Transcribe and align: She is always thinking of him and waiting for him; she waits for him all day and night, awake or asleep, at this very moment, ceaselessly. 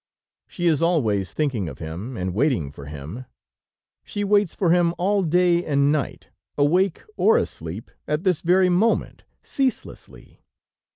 She 0.47 0.65
is 0.65 0.81
always 0.81 1.31
thinking 1.31 1.69
of 1.69 1.77
him 1.77 2.17
and 2.17 2.33
waiting 2.33 2.71
for 2.71 2.85
him; 2.85 3.25
she 4.03 4.23
waits 4.23 4.55
for 4.55 4.71
him 4.71 4.95
all 4.97 5.21
day 5.21 5.63
and 5.63 5.91
night, 5.91 6.29
awake 6.57 7.03
or 7.17 7.37
asleep, 7.37 7.91
at 8.07 8.23
this 8.23 8.41
very 8.41 8.67
moment, 8.67 9.25
ceaselessly. 9.43 10.41